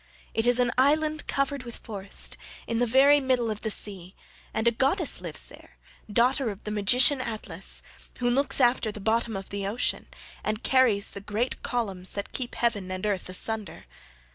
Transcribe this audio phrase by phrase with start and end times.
[0.33, 4.15] It is an island covered with forest, in the very middle of the sea,
[4.51, 5.77] and a goddess lives there,
[6.11, 7.83] daughter of the magician Atlas,
[8.17, 10.07] who looks after the bottom of the ocean,
[10.43, 13.85] and carries the great columns that keep heaven and earth asunder.